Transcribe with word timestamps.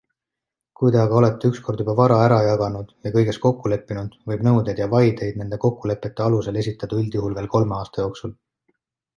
Kui 0.79 0.93
te 0.93 0.99
aga 1.01 1.17
olete 1.17 1.51
ükskord 1.53 1.83
juba 1.83 1.93
vara 1.99 2.15
ära 2.29 2.39
jaganud 2.47 2.89
ja 3.07 3.11
kõiges 3.17 3.39
kokku 3.45 3.73
leppinud, 3.73 4.17
võib 4.31 4.47
nõudeid 4.49 4.83
ja 4.85 4.89
vaideid 4.97 5.39
nende 5.43 5.63
kokkulepete 5.67 6.27
alusel 6.29 6.61
esitada 6.63 6.99
üldjuhul 7.03 7.41
veel 7.41 7.55
kolme 7.59 7.81
aasta 7.83 8.05
jooksul. 8.07 8.35